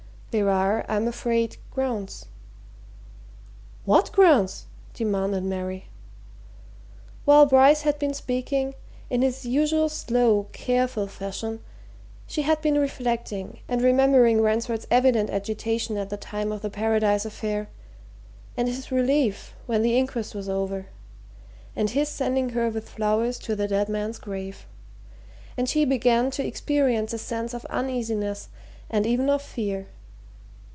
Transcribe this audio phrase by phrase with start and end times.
[0.31, 2.27] There are, I'm afraid, grounds."
[3.83, 5.89] "What grounds?" demanded Mary.
[7.25, 8.75] While Bryce had been speaking,
[9.09, 11.59] in his usual slow, careful fashion,
[12.27, 17.25] she had been reflecting and remembering Ransford's evident agitation at the time of the Paradise
[17.25, 17.67] affair
[18.55, 20.85] and his relief when the inquest was over
[21.75, 24.65] and his sending her with flowers to the dead man's grave
[25.57, 28.47] and she began to experience a sense of uneasiness
[28.89, 29.87] and even of fear.